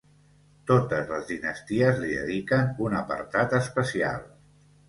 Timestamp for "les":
1.15-1.27